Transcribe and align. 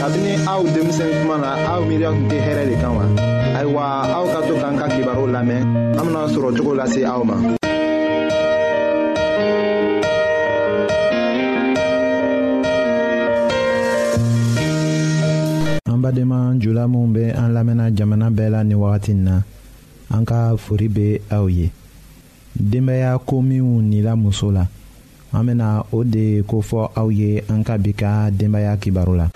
kabini 0.00 0.32
aw 0.48 0.64
denmisɛn 0.64 1.12
kuma 1.20 1.36
na 1.44 1.48
aw 1.72 1.80
miiriya 1.88 2.08
tun 2.16 2.26
tɛ 2.32 2.36
hɛrɛ 2.46 2.62
de 2.70 2.74
kan 2.82 2.92
wa 2.96 3.04
ayiwa 3.58 3.82
aw 4.16 4.24
ka 4.32 4.38
to 4.48 4.54
k'an 4.60 4.74
ka 4.80 4.86
kibaru 4.94 5.24
lamɛn 5.34 5.60
an 6.00 6.04
bena 6.08 6.20
sɔrɔ 6.34 6.48
cogo 6.56 6.72
lase 6.80 7.00
aw 7.04 7.20
ma 7.28 7.36
an 15.92 15.98
badenma 16.02 16.56
jula 16.56 16.84
minw 16.88 17.12
be 17.12 17.24
an 17.36 17.52
lamɛnna 17.52 17.92
jamana 17.92 18.30
bɛɛ 18.32 18.48
la 18.56 18.62
nin 18.64 18.78
wagati 18.80 19.12
nin 19.12 19.24
na 19.24 19.36
an 20.16 20.24
ka 20.24 20.56
fori 20.56 20.88
be 20.88 21.20
aw 21.30 21.44
ye 21.46 21.68
denbaya 22.56 23.18
ko 23.20 23.42
minw 23.44 23.82
nila 23.84 24.16
muso 24.16 24.48
la 24.50 24.64
an 25.34 25.44
bena 25.46 25.84
o 25.92 26.02
de 26.04 26.40
kofɔ 26.48 26.88
aw 26.96 27.08
ye 27.10 27.44
an 27.52 27.62
ka 27.62 27.76
bi 27.76 27.92
ka 27.92 28.30
denbaya 28.30 28.80
kibaru 28.80 29.14
la 29.16 29.28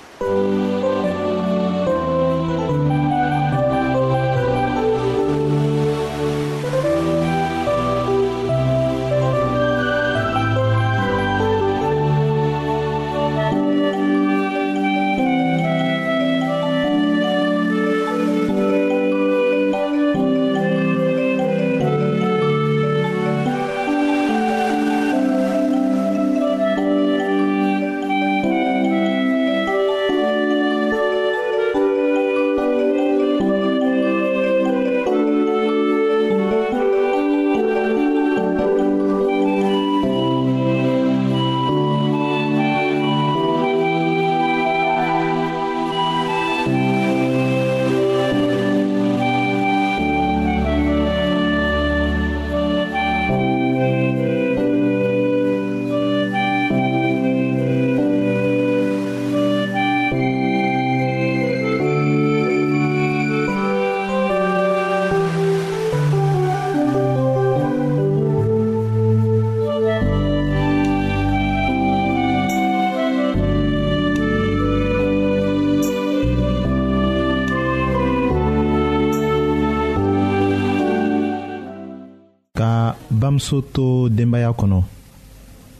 bamuso 83.24 83.58
to 83.72 84.10
denbaya 84.12 84.50
kɔnɔ 84.52 84.80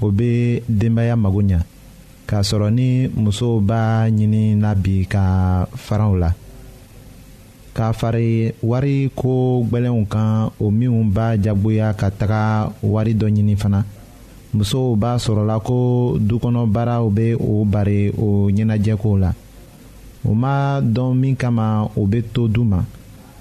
o 0.00 0.06
bɛ 0.10 0.62
denbaya 0.68 1.14
mago 1.16 1.40
ɲɛ 1.48 1.58
k'a 2.26 2.40
sɔrɔ 2.48 2.68
ni 2.72 3.06
musow 3.22 3.60
b'a 3.60 4.08
ɲini 4.16 4.56
na 4.56 4.74
bi 4.74 5.04
ka 5.06 5.66
fara 5.76 6.08
o 6.08 6.16
la 6.16 6.30
k'a 7.74 7.92
fari 7.92 8.54
wari 8.62 9.10
ko 9.14 9.60
gbɛlɛnw 9.60 10.06
kan 10.08 10.48
o 10.58 10.70
minnu 10.70 11.04
b'a 11.12 11.36
jagoya 11.36 11.92
ka 11.92 12.08
taga 12.10 12.70
wari 12.82 13.12
dɔ 13.14 13.28
ɲini 13.28 13.56
fana 13.56 13.84
musow 14.54 14.96
b'a 14.96 15.18
sɔrɔla 15.20 15.60
ko 15.62 16.16
dukɔnɔbaaraw 16.18 17.04
bɛ 17.12 17.36
o 17.40 17.62
bari 17.66 18.08
o 18.16 18.48
ɲɛnajɛko 18.48 19.18
la 19.20 19.34
u 20.24 20.34
ma 20.34 20.80
dɔn 20.80 21.14
min 21.18 21.36
kama 21.36 21.90
o 21.94 22.06
bɛ 22.06 22.22
to 22.32 22.48
du 22.48 22.64
ma 22.64 22.80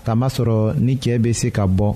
kamasɔrɔ 0.05 0.73
ni 0.77 0.97
cɛ 0.97 1.17
bɛ 1.21 1.33
se 1.33 1.49
ka 1.51 1.65
bɔ 1.65 1.95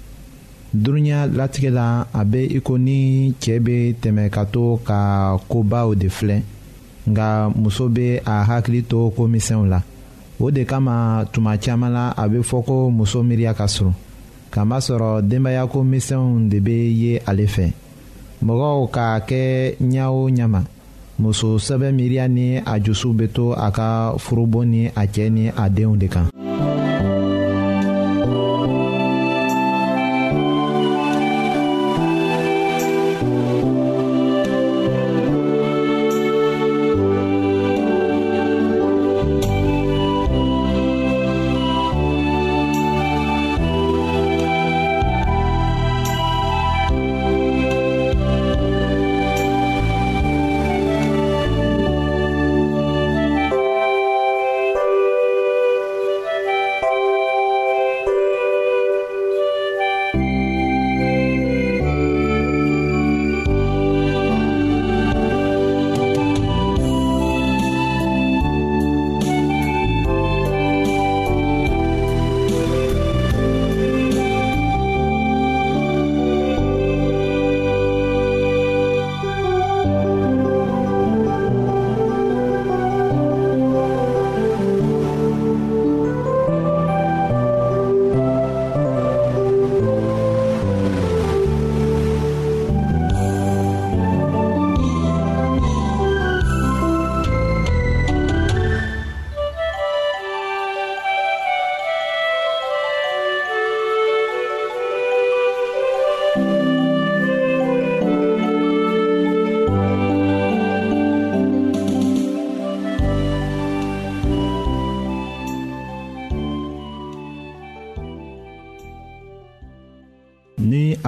dunuya 0.73 1.27
latigɛ 1.27 1.69
la 1.69 2.05
a 2.13 2.23
bɛ 2.23 2.39
i 2.57 2.59
ko 2.61 2.77
ni 2.77 3.33
cɛɛ 3.41 3.59
bɛ 3.59 3.93
tɛmɛ 4.01 4.29
ka 4.29 4.45
to 4.45 4.79
ka 4.87 5.37
kobaw 5.49 5.93
de 5.95 6.07
filɛ 6.07 6.41
nka 7.09 7.49
muso 7.55 7.89
bɛ 7.89 8.21
a 8.25 8.43
hakili 8.43 8.83
to 8.87 9.11
komisɛnw 9.15 9.67
la 9.67 9.81
o 10.39 10.49
de 10.49 10.63
kama 10.65 11.25
tuma 11.33 11.57
caman 11.57 11.91
la 11.91 12.13
a 12.15 12.27
bɛ 12.27 12.41
fɔ 12.41 12.63
ko 12.65 12.89
muso 12.89 13.21
miiriya 13.21 13.53
ka 13.53 13.65
surun 13.67 13.93
kamasɔrɔ 14.49 15.21
denbaya 15.21 15.65
komisɛnw 15.67 16.47
de 16.49 16.59
bɛ 16.59 16.75
ye 17.01 17.19
ale 17.27 17.45
fɛ 17.47 17.71
mɔgɔw 18.43 18.89
k'a 18.91 19.19
kɛ 19.27 19.75
ɲa 19.81 20.07
o 20.09 20.29
ɲa 20.29 20.63
muso 21.19 21.57
sɛbɛn 21.59 21.91
miiriya 21.93 22.27
ni 22.29 22.57
a 22.57 22.79
jusu 22.79 23.11
bɛ 23.13 23.27
to 23.33 23.51
a 23.51 23.69
ka 23.71 24.13
furubon 24.17 24.67
ni 24.69 24.87
a 24.87 25.01
cɛ 25.05 25.29
ni 25.29 25.49
a 25.49 25.69
denw 25.69 25.97
de 25.97 26.07
kan. 26.07 26.30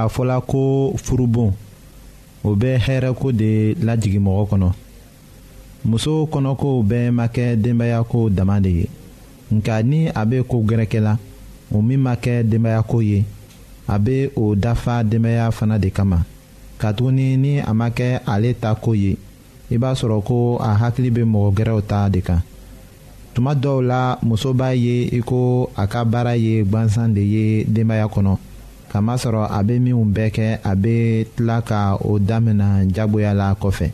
a 0.03 0.07
fɔla 0.07 0.37
ko 0.47 0.93
furubon 0.97 1.51
o 2.43 2.55
bɛ 2.59 2.71
hɛrɛko 2.85 3.27
de 3.39 3.49
lajigi 3.85 4.19
mɔgɔ 4.25 4.43
kɔnɔ 4.49 4.69
muso 5.89 6.13
kɔnɔkow 6.31 6.75
bɛɛ 6.89 7.11
ma 7.11 7.25
kɛ 7.27 7.45
denbayako 7.63 8.19
dama 8.37 8.59
de 8.61 8.69
ye 8.69 8.85
nka 9.53 9.83
ni 9.83 10.07
a 10.09 10.25
bɛ 10.25 10.43
ko 10.47 10.57
gɛrɛkɛ 10.63 10.99
la 11.03 11.17
o 11.73 11.81
min 11.81 11.99
ma 11.99 12.15
kɛ 12.15 12.43
denbayako 12.49 13.01
ye 13.03 13.23
a 13.87 13.97
bɛ 13.99 14.31
o 14.35 14.55
dafa 14.55 15.03
denbaya 15.03 15.51
fana 15.51 15.79
de 15.79 15.89
kama 15.89 16.17
katuguni 16.79 17.37
ni 17.37 17.59
a 17.59 17.73
ma 17.73 17.89
kɛ 17.89 18.19
ale 18.27 18.53
ta 18.53 18.75
ko 18.75 18.93
ye 18.93 19.15
i 19.71 19.75
b'a 19.77 19.93
sɔrɔ 19.93 20.23
ko 20.25 20.57
a 20.61 20.75
hakili 20.77 21.11
bɛ 21.11 21.23
mɔgɔ 21.25 21.53
gɛrɛw 21.53 21.81
ta 21.87 22.09
de 22.09 22.19
kan 22.21 22.41
tuma 23.33 23.53
dɔw 23.55 23.81
la 23.85 24.17
muso 24.21 24.53
b'a 24.53 24.73
ye 24.75 25.07
i 25.17 25.21
ko 25.21 25.69
a 25.75 25.87
ka 25.87 26.03
baara 26.05 26.35
ye 26.35 26.63
gwansan 26.63 27.13
de 27.13 27.21
ye 27.21 27.63
denbaya 27.65 28.07
kɔnɔ 28.09 28.37
kamasɔrɔ 28.91 29.47
a 29.49 29.59
bɛ 29.63 29.75
minnu 29.79 30.03
bɛɛ 30.13 30.29
kɛ 30.35 30.47
a 30.63 30.75
bɛ 30.75 31.25
tila 31.35 31.61
ka 31.63 31.95
o 31.97 32.19
damina 32.19 32.83
jagoya 32.87 33.33
la 33.33 33.53
kɔfɛ 33.55 33.87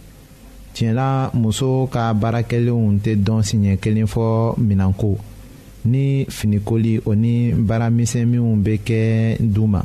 tiɲɛla 0.73 1.31
muso 1.33 1.87
ka 1.91 2.13
baarakɛlenw 2.13 2.99
tɛ 3.03 3.15
dɔn 3.15 3.41
siɲɛ 3.47 3.77
kelen 3.79 4.07
fɔ 4.07 4.55
minɛnko 4.57 5.17
ni 5.85 6.25
finikoli 6.29 7.01
o 7.05 7.13
ni 7.15 7.51
baaramisɛn 7.53 8.25
minnu 8.27 8.55
bɛ 8.63 8.73
kɛ 8.87 9.37
du 9.39 9.67
ma 9.67 9.81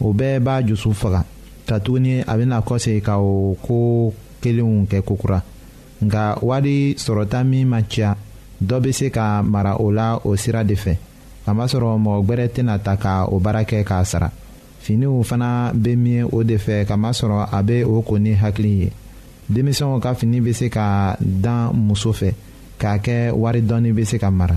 o 0.00 0.12
bɛɛ 0.12 0.40
b'a 0.40 0.62
jusu 0.66 0.92
faga 0.94 1.24
katuguni 1.66 2.20
a 2.22 2.34
bɛna 2.38 2.60
kɔsegin 2.64 3.02
ka 3.02 3.18
o 3.18 3.56
ko 3.62 4.12
kelenw 4.40 4.86
kɛ 4.90 5.02
kokura 5.02 5.42
nka 6.02 6.38
wari 6.42 6.94
sɔrɔta 6.94 7.44
min 7.46 7.68
ma 7.68 7.80
ca 7.82 8.16
dɔ 8.62 8.80
bɛ 8.80 8.92
se 8.94 9.10
ka 9.10 9.42
mara 9.42 9.76
o 9.80 9.88
la 9.90 10.16
o 10.24 10.36
sira 10.36 10.64
de 10.64 10.74
fɛ 10.74 10.96
kamasɔrɔ 11.46 11.88
mɔgɔ 12.04 12.20
gwɛrɛ 12.26 12.46
tɛna 12.54 12.74
ta 12.82 12.96
ka 13.02 13.12
o 13.34 13.38
baara 13.38 13.62
kɛ 13.64 13.84
k'a 13.88 14.02
sara 14.04 14.28
finiw 14.84 15.22
fana 15.28 15.48
bɛ 15.82 15.90
min 16.04 16.26
o 16.36 16.42
de 16.42 16.56
fɛ 16.64 16.84
kamasɔrɔ 16.90 17.46
a 17.56 17.62
bɛ 17.62 17.84
o 17.86 18.02
ko 18.02 18.16
ni 18.18 18.32
hakili 18.42 18.72
ye 18.82 18.90
denmisɛnw 19.52 20.00
ka 20.02 20.14
fini 20.14 20.40
bɛ 20.42 20.52
se 20.54 20.66
ka 20.68 21.14
dan 21.20 21.70
muso 21.86 22.10
fɛ 22.12 22.28
k'a 22.80 22.98
kɛ 22.98 23.18
wari 23.32 23.60
dɔɔni 23.62 23.90
bɛ 23.94 24.04
se 24.06 24.18
ka 24.18 24.30
mara. 24.30 24.56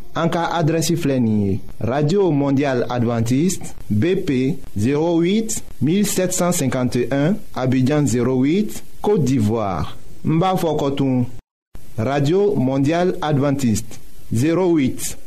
cas 0.13 0.27
ka 0.29 0.47
adresi 0.57 0.95
radio 1.79 2.31
mondial 2.31 2.83
adventiste 2.89 3.73
bp 3.89 4.57
08 4.77 5.59
1751 5.83 7.35
abidjan 7.55 8.03
08 8.03 8.83
côte 9.01 9.23
d'ivoire 9.23 9.97
Mbafo 10.25 10.77
radio 11.97 12.55
mondial 12.55 13.15
adventiste 13.21 13.99
08 14.33 15.17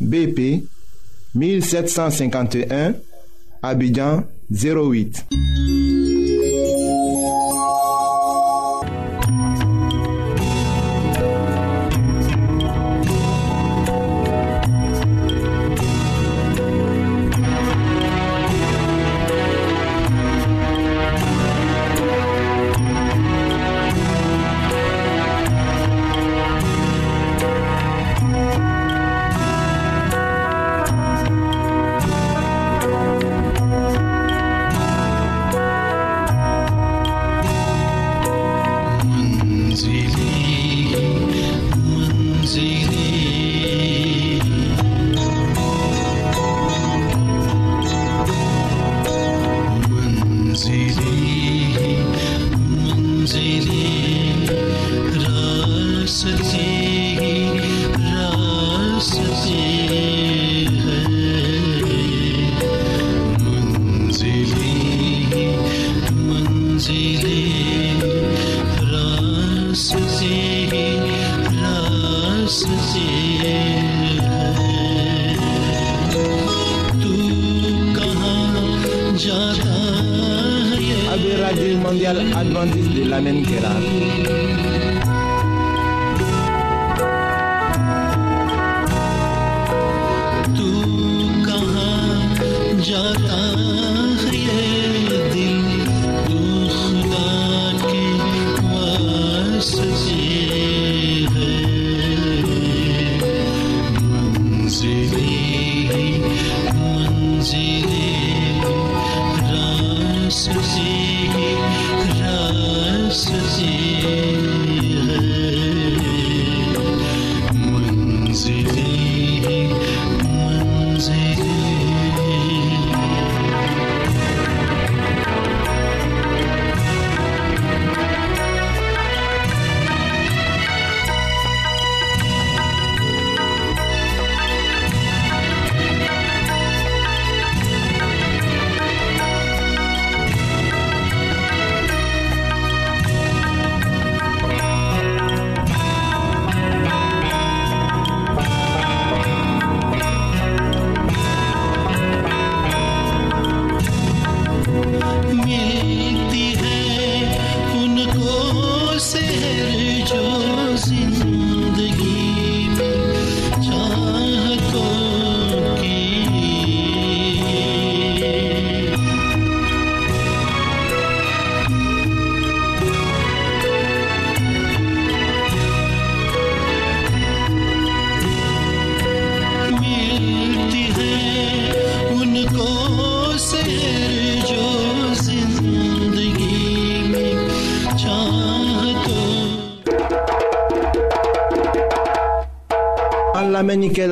bp 0.00 0.64
1751 1.34 2.94
abidjan 3.62 4.22
08 4.52 5.26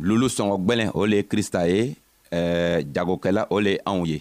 lulu 0.00 0.26
sɔngɔ 0.28 0.56
gwɛlɛn 0.66 0.90
o 0.96 1.06
le 1.06 1.16
ye 1.16 1.22
krista 1.28 1.68
ye 1.68 1.94
eh, 2.30 2.82
jagokɛla 2.94 3.46
o 3.50 3.60
le 3.60 3.70
ye 3.76 3.80
anw 3.84 4.04
ye 4.06 4.20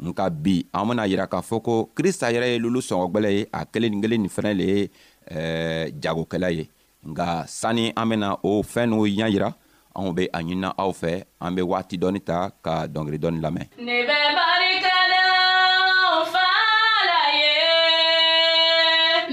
nka 0.00 0.30
bi 0.30 0.64
an 0.72 0.86
bena 0.88 1.04
yira 1.06 1.26
k'a 1.28 1.42
fɔ 1.42 1.62
ko 1.62 1.88
krista 1.94 2.30
yɛrɛ 2.32 2.46
ye 2.52 2.58
lulu 2.58 2.80
sɔngɔ 2.80 3.06
gwɛlɛ 3.12 3.30
ye 3.32 3.46
a 3.52 3.64
kelen 3.66 3.90
nin 3.92 4.02
kelen 4.02 4.20
nin 4.22 4.30
fɛnɛ 4.36 4.52
le 4.58 4.64
ye 4.66 4.90
eh, 5.30 5.90
jagokɛla 6.02 6.50
ye 6.52 6.68
nga 7.06 7.44
sani 7.46 7.92
an 7.96 8.08
bena 8.08 8.36
o 8.42 8.62
fɛɛn 8.62 8.88
n'u 8.90 9.06
ɲa 9.06 9.28
yira 9.30 9.54
anw 9.94 10.12
be 10.14 10.28
a 10.32 10.38
ɲinina 10.42 10.74
aw 10.76 10.90
fɛ 10.90 11.24
an 11.40 11.54
be 11.54 11.62
waati 11.62 11.96
dɔɔni 11.98 12.20
ta 12.24 12.50
ka 12.62 12.86
dɔngeri 12.86 13.18
dɔɔni 13.18 13.40
lamɛn 13.40 13.66
ne 13.78 13.96
bɛ 14.08 14.18
barikalaw 14.36 16.26
fala 16.34 17.20
ye 17.40 17.54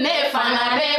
ne 0.04 0.12
fana 0.30 0.76
be 0.78 0.97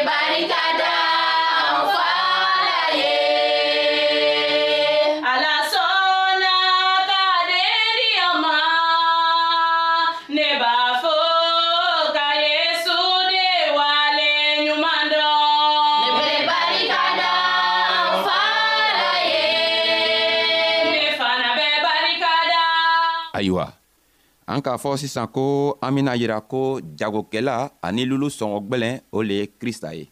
an 24.59 24.65
k'a 24.65 24.75
fɔ 24.77 24.97
sisan 24.97 25.27
ko 25.31 25.77
an 25.81 25.95
bena 25.95 26.15
yira 26.17 26.41
ko 26.41 26.79
jagokɛla 26.99 27.71
ani 27.81 28.03
lulu 28.05 28.27
sɔngɔ 28.29 28.59
gwɛlɛn 28.67 28.99
o 29.11 29.21
le 29.23 29.33
ye 29.39 29.47
krista 29.59 29.95
ye 29.95 30.09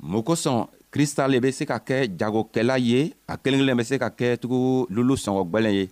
mun 0.00 0.22
kosɔn 0.22 0.66
krista 0.90 1.28
le 1.28 1.38
be 1.40 1.52
se 1.52 1.66
ka 1.66 1.78
kɛ 1.78 2.08
jagokɛla 2.18 2.78
ye 2.80 3.12
a 3.28 3.36
kelen 3.36 3.60
kelen 3.60 3.76
be 3.76 3.84
se 3.84 3.98
ka 3.98 4.08
kɛ 4.08 4.38
tugu 4.40 4.86
lulu 4.88 5.14
sɔngɔ 5.16 5.42
gwɛlɛn 5.50 5.74
ye 5.74 5.88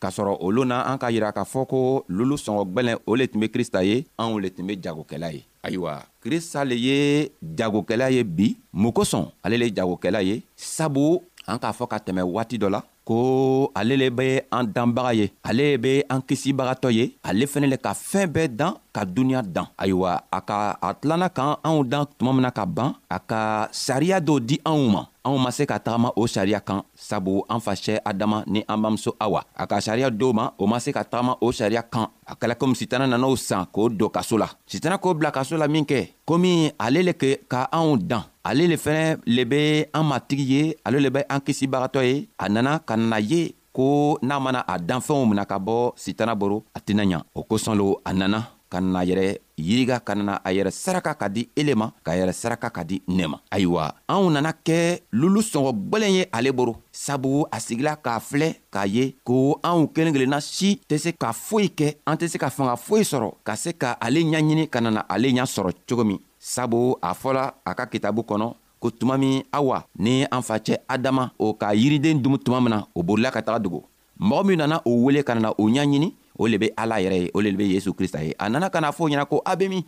k'a 0.00 0.08
sɔrɔ 0.08 0.38
olu 0.40 0.64
na 0.64 0.82
an 0.90 0.98
k'a 0.98 1.10
yira 1.12 1.32
k'a 1.32 1.44
fɔ 1.44 1.66
ko 1.68 2.04
lulu 2.08 2.36
sɔngɔ 2.36 2.64
gwɛlɛn 2.72 2.96
o 3.06 3.14
le 3.16 3.26
tun 3.28 3.40
be 3.40 3.48
krista 3.50 3.84
ye 3.84 4.06
anw 4.18 4.38
le 4.40 4.48
tun 4.50 4.66
be 4.66 4.76
jagokɛla 4.80 5.32
ye 5.34 5.44
ayiwa 5.62 6.02
krista 6.24 6.64
le 6.64 6.74
ye 6.78 7.28
jagokɛla 7.42 8.10
ye 8.10 8.22
bi 8.24 8.56
mun 8.72 8.92
kosɔn 8.92 9.28
ale 9.44 9.58
le 9.58 9.66
ye 9.66 9.70
jagokɛla 9.76 10.22
ye 10.24 10.42
sabu 10.56 11.20
an 11.46 11.58
k'a 11.58 11.72
fɔ 11.74 11.86
ka 11.88 11.98
tɛmɛ 11.98 12.22
waati 12.22 12.56
dɔ 12.56 12.70
la 12.70 12.82
ko 13.10 13.72
ale 13.74 13.96
le 13.98 14.06
be 14.14 14.24
an 14.54 14.68
danbaga 14.70 15.10
ye 15.18 15.26
ale 15.42 15.64
be 15.82 15.94
an 16.14 16.22
kisibagatɔ 16.22 16.92
ye 16.94 17.04
ale 17.26 17.42
fɛnɛ 17.50 17.66
le 17.72 17.76
ka 17.76 17.90
fɛɛn 17.92 18.30
bɛɛ 18.34 18.48
dan 18.60 18.72
ka 18.94 19.02
duniɲa 19.04 19.42
dan 19.50 19.66
ayiwa 19.82 20.12
a 20.30 20.38
ka 20.48 20.58
a 20.80 20.94
tilanna 20.94 21.26
k'an 21.28 21.56
anw 21.66 21.82
dan 21.84 22.06
tuma 22.16 22.30
mina 22.32 22.52
ka 22.54 22.62
ban 22.66 22.94
a 23.10 23.18
ka 23.18 23.40
sariya 23.72 24.20
dɔw 24.22 24.38
di 24.48 24.60
anw 24.64 24.82
ma 24.94 25.02
anw 25.26 25.36
ma 25.42 25.50
se 25.50 25.66
ka 25.66 25.80
tagama 25.82 26.12
o 26.14 26.26
sariya 26.30 26.60
kan 26.62 26.84
sabu 26.94 27.42
an 27.50 27.58
facɛ 27.66 27.98
adama 28.06 28.44
ni 28.46 28.62
an 28.68 28.78
bamuso 28.78 29.16
awa 29.18 29.42
a 29.58 29.66
ka 29.66 29.80
sariya 29.82 30.08
dow 30.10 30.30
ma 30.32 30.46
o 30.58 30.66
ma 30.68 30.78
se 30.78 30.92
ka 30.92 31.02
tagama 31.02 31.34
o 31.40 31.50
sariya 31.50 31.82
kan 31.82 32.06
a 32.30 32.36
kɛla 32.38 32.54
komi 32.54 32.76
sitana 32.76 33.08
nan'o 33.10 33.34
san 33.34 33.66
k'o 33.74 33.88
don 33.90 34.08
kaso 34.08 34.38
la 34.38 34.46
sitana 34.70 34.98
k'o 35.02 35.14
bila 35.18 35.32
kaso 35.32 35.56
la 35.58 35.66
min 35.66 35.82
kɛ 35.84 36.10
komi 36.24 36.70
ale 36.78 37.02
le 37.02 37.12
ke 37.14 37.40
ka 37.48 37.66
anw 37.74 37.96
dan 37.98 38.29
ale 38.44 38.66
le 38.66 38.76
fɛnɛ 38.76 39.16
le 39.26 39.44
be 39.44 39.88
an 39.92 40.04
matigi 40.06 40.44
ye 40.52 40.76
ale 40.84 40.98
le 41.00 41.10
be 41.10 41.20
an 41.28 41.40
kisibagatɔ 41.40 42.02
ye 42.04 42.28
a 42.38 42.48
nana 42.48 42.78
ka 42.80 42.96
nana 42.96 43.18
ye 43.20 43.54
ko 43.72 44.18
n'a 44.22 44.40
mana 44.40 44.64
a 44.66 44.78
danfɛnw 44.78 45.26
mina 45.28 45.44
ka 45.46 45.58
bɔ 45.58 45.92
sitana 45.96 46.34
boro 46.34 46.64
a 46.74 46.80
tɛna 46.80 47.04
ɲa 47.04 47.20
o 47.34 47.42
kosɔn 47.42 47.76
lo 47.76 48.00
a 48.04 48.12
nana 48.12 48.46
ka 48.70 48.80
nana 48.80 49.04
yɛrɛ 49.04 49.26
yiriga 49.58 50.00
ka 50.00 50.14
nana 50.14 50.40
a 50.44 50.50
yɛrɛ 50.52 50.70
saraka 50.72 51.14
ka 51.14 51.28
di 51.28 51.48
ele 51.56 51.74
ma 51.74 51.90
k'a 52.04 52.16
yɛrɛ 52.16 52.32
saraka 52.32 52.70
ka 52.70 52.82
di 52.82 53.02
ne 53.08 53.26
ma 53.26 53.36
ayiwa 53.50 53.94
anw 54.08 54.30
nana 54.30 54.52
kɛ 54.66 55.00
lulu 55.12 55.40
sɔngɔ 55.42 55.72
gwɛlɛn 55.90 56.10
ye 56.12 56.24
ale 56.32 56.50
boro 56.52 56.76
sabu 56.92 57.44
a 57.52 57.60
sigila 57.60 57.96
k'a 58.02 58.20
filɛ 58.20 58.54
k'a 58.72 58.86
ye 58.86 59.16
ko 59.22 59.60
anw 59.62 59.86
kelen 59.94 60.14
kelenna 60.14 60.40
si 60.40 60.80
tɛ 60.88 60.96
se 60.98 61.10
ka 61.12 61.32
foyi 61.32 61.68
kɛ 61.68 61.94
an 62.06 62.16
tɛ 62.16 62.28
se 62.28 62.38
ka 62.38 62.48
fanga 62.48 62.76
foyi 62.76 63.02
sɔrɔ 63.04 63.34
ka 63.44 63.54
se 63.56 63.70
ka 63.72 63.96
ale 64.00 64.20
ɲaɲini 64.22 64.68
ka 64.70 64.80
nana 64.80 65.00
ale 65.08 65.28
ɲa 65.28 65.44
sɔrɔ 65.44 65.72
cogo 65.86 66.04
min 66.04 66.18
sabu 66.40 66.96
a 67.04 67.12
fɔla 67.12 67.52
a 67.68 67.74
ka 67.76 67.84
kitabu 67.86 68.22
kɔnɔ 68.24 68.48
ko 68.80 68.90
tuma 68.90 69.18
min 69.18 69.44
awa 69.52 69.84
ni 69.98 70.24
an 70.24 70.40
facɛ 70.40 70.78
adama 70.88 71.30
o 71.38 71.52
ka 71.54 71.68
yiriden 71.74 72.18
dumu 72.24 72.38
tuma 72.40 72.60
min 72.60 72.70
na 72.72 72.80
o 72.96 73.02
bolila 73.02 73.30
ka 73.30 73.42
taga 73.44 73.58
dogo 73.60 73.84
mɔgɔ 74.18 74.44
min 74.46 74.56
nana 74.58 74.80
o 74.84 75.04
wele 75.04 75.22
ka 75.22 75.34
nana 75.34 75.52
o 75.60 75.64
ɲaɲini 75.68 76.14
o 76.38 76.46
le 76.48 76.58
be 76.58 76.72
ala 76.76 76.96
yɛrɛ 76.96 77.16
ye 77.20 77.30
o 77.34 77.40
le 77.40 77.52
be 77.52 77.68
yesu 77.76 77.92
krista 77.92 78.24
ye 78.24 78.32
a 78.38 78.48
nana 78.48 78.70
ka 78.70 78.80
na 78.80 78.90
fɔ 78.90 79.08
ɲɛna 79.10 79.28
ko 79.28 79.42
a 79.44 79.54
be 79.56 79.68
min 79.68 79.84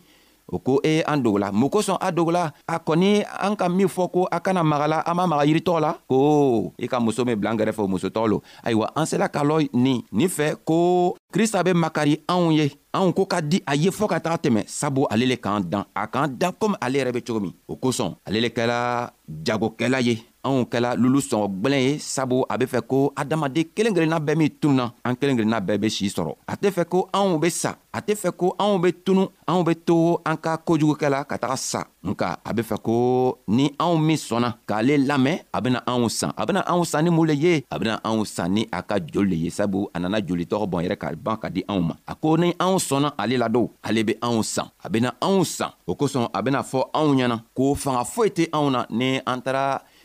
o 0.47 0.59
ko 0.59 0.79
e 0.85 1.01
an 1.07 1.17
dogola 1.23 1.51
mun 1.51 1.69
kosɔn 1.69 1.97
a 1.99 2.11
dogola 2.11 2.51
a 2.67 2.77
kɔni 2.79 3.25
an 3.41 3.55
ka 3.55 3.67
min 3.67 3.87
fɔ 3.89 4.11
ko 4.13 4.27
a 4.31 4.39
kana 4.39 4.63
magala 4.63 4.99
an 5.07 5.15
ma 5.17 5.25
maga 5.25 5.45
yiritɔgɔ 5.45 5.79
la 5.81 5.97
ko 6.07 6.71
i 6.77 6.87
ka 6.87 6.99
muso 6.99 7.25
min 7.25 7.35
bila 7.39 7.53
n 7.53 7.57
kɛrɛfɛ 7.57 7.79
o 7.81 7.87
musotɔgɔ 7.87 8.29
lo 8.29 8.43
ayiwa 8.63 8.93
an 8.95 9.05
sela 9.05 9.27
k'a 9.27 9.41
lɔ 9.41 9.69
nin 9.73 10.03
nin 10.11 10.29
fɛ 10.29 10.55
ko 10.63 11.15
krista 11.33 11.65
be 11.65 11.73
makari 11.73 12.21
anw 12.29 12.53
ye 12.53 12.69
anw 12.93 13.09
ko 13.17 13.25
ka 13.25 13.41
di 13.41 13.57
a 13.65 13.73
ye 13.75 13.89
fɔɔ 13.89 14.07
ka 14.13 14.19
taga 14.21 14.37
tɛmɛ 14.37 14.61
sabu 14.69 15.01
ale 15.09 15.25
le 15.25 15.35
k'an 15.41 15.65
dan 15.65 15.83
a 15.97 16.05
k'an 16.05 16.29
dan 16.37 16.53
komi 16.61 16.77
ale 16.79 16.97
yɛrɛ 17.01 17.11
be 17.15 17.25
cogo 17.25 17.41
min 17.41 17.53
o 17.67 17.73
kosɔn 17.75 18.13
ale 18.25 18.37
le 18.39 18.49
kɛla 18.53 19.09
jagokɛla 19.45 19.99
ye 20.07 20.15
anw 20.45 20.61
kɛla 20.71 20.89
lulu 20.99 21.19
sɔngɔ 21.19 21.47
gwɛlɛn 21.61 21.83
ye 21.87 21.99
sabu 21.99 22.43
a 22.49 22.57
be 22.57 22.65
fɛ 22.65 22.79
ko 22.87 23.13
adamaden 23.15 23.63
kelen 23.75 23.93
kelenna 23.95 24.19
bɛɛ 24.19 24.35
min 24.37 24.49
tununa 24.61 24.91
an 25.03 25.15
kelen 25.15 25.37
kelenna 25.37 25.59
bɛɛ 25.61 25.77
be 25.81 25.89
sii 25.89 26.09
sɔrɔ 26.09 26.35
a 26.47 26.55
tɛ 26.57 26.69
fɛ 26.71 26.85
ko 26.85 27.09
anw 27.13 27.37
be 27.39 27.49
sa 27.49 27.75
a 27.93 27.99
tɛ 28.01 28.13
fɛ 28.21 28.31
ko 28.35 28.55
anw 28.59 28.77
be 28.81 28.91
tunu 29.05 29.27
anw 29.47 29.63
be 29.65 29.73
to 29.75 30.19
an 30.25 30.37
ka 30.37 30.57
kojugukɛla 30.57 31.23
ka 31.27 31.37
taga 31.37 31.55
sa 31.57 31.83
nka 32.03 32.37
a 32.43 32.53
be 32.53 32.61
fɛ 32.61 32.77
ko 32.83 33.37
ni 33.47 33.69
anw 33.79 33.97
min 34.01 34.17
sɔnna 34.17 34.53
k'ale 34.67 34.97
lamɛn 35.07 35.39
a 35.53 35.61
bena 35.61 35.79
anw 35.87 36.09
san 36.11 36.31
a 36.35 36.45
bena 36.45 36.61
anw 36.67 36.83
san 36.85 37.03
ni 37.05 37.09
mun 37.09 37.27
le 37.27 37.33
ye 37.33 37.63
a 37.71 37.79
bena 37.79 38.01
anw 38.03 38.25
san 38.27 38.51
ni 38.53 38.67
a 38.73 38.83
ka 38.83 38.97
joli 38.99 39.29
le 39.35 39.35
ye 39.43 39.49
sabu 39.49 39.87
a 39.93 39.99
nana 39.99 40.19
joli 40.21 40.45
tɔgɔ 40.45 40.65
bɔn 40.69 40.83
yɛrɛ 40.85 40.97
ka 40.97 41.11
ban 41.15 41.37
ka 41.37 41.47
di 41.49 41.63
anw 41.69 41.79
ma 41.81 41.95
a 42.05 42.15
ko 42.15 42.35
ni 42.37 42.51
anw 42.59 42.75
sɔnna 42.77 43.13
ale 43.17 43.37
ladon 43.37 43.69
ale 43.81 44.03
be 44.03 44.13
anw 44.21 44.43
san 44.43 44.67
a 44.83 44.89
bena 44.89 45.13
anw 45.21 45.45
san 45.45 45.71
o 45.87 45.95
kosɔn 45.95 46.27
a 46.33 46.41
bena 46.43 46.61
fɔ 46.63 46.81
anw 46.93 47.15
ɲɛna 47.15 47.37
ko 47.55 47.75
fanga 47.75 48.03
foyi 48.03 48.29
tɛ 48.29 48.49
anw 48.51 48.69
na 48.69 48.85
ni 48.89 49.19
an 49.25 49.41
tara 49.41 49.81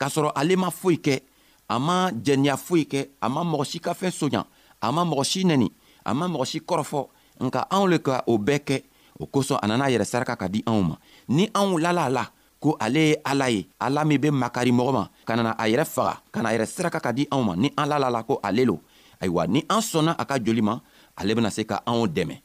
k'a 0.00 0.08
sɔrɔ 0.08 0.32
ale 0.40 0.56
ma 0.56 0.70
foyi 0.70 0.96
kɛ 1.04 1.20
a 1.68 1.76
ma 1.78 2.10
jɛniya 2.24 2.56
foyi 2.56 2.84
kɛ 2.90 3.00
a 3.20 3.28
ma 3.28 3.44
mɔgɔ 3.44 3.64
si 3.70 3.78
ka 3.78 3.92
fɛn 3.92 4.10
soɲa 4.10 4.40
a 4.80 4.88
ma 4.92 5.04
mɔgɔ 5.04 5.24
si 5.24 5.44
nɛni 5.44 5.68
a 6.08 6.14
ma 6.14 6.26
mɔgɔ 6.26 6.44
si 6.48 6.58
kɔrɔfɔ 6.60 7.02
nka 7.44 7.60
anw 7.70 7.86
le 7.92 7.98
ka 8.00 8.24
o 8.26 8.38
bɛɛ 8.38 8.58
kɛ 8.64 8.82
o 9.20 9.26
kosɔn 9.26 9.58
a 9.60 9.68
nana 9.68 9.84
yɛrɛ 9.92 10.04
saraka 10.08 10.36
ka 10.36 10.48
di 10.48 10.62
anw 10.66 10.82
ma 10.88 10.96
ni 11.28 11.46
anw 11.54 11.76
lala 11.78 12.04
a 12.04 12.10
la 12.10 12.24
ko 12.60 12.76
ale 12.80 12.96
ye 12.98 13.16
ala 13.24 13.48
ye 13.50 13.68
ala 13.78 14.04
min 14.04 14.18
be 14.20 14.30
makari 14.30 14.72
mɔgɔ 14.72 14.92
ma 14.92 15.08
ka 15.26 15.36
nana 15.36 15.52
a 15.58 15.64
yɛrɛ 15.68 15.84
faga 15.84 16.20
ka 16.32 16.40
na 16.42 16.48
yɛrɛ 16.52 16.66
saraka 16.66 17.00
ka 17.00 17.12
di 17.12 17.26
anw 17.30 17.44
ma 17.44 17.54
ni 17.56 17.70
an 17.76 17.86
lala 17.88 18.10
la 18.10 18.22
ko 18.22 18.40
ale 18.42 18.64
lo 18.64 18.80
ayiwa 19.20 19.46
ni 19.48 19.60
an 19.68 19.80
sɔnna 19.80 20.14
a 20.18 20.24
ka 20.24 20.38
joli 20.38 20.62
ma 20.62 20.80
ale 21.16 21.34
bena 21.34 21.50
se 21.50 21.64
ka 21.64 21.82
anw 21.86 22.06
dɛmɛ 22.08 22.40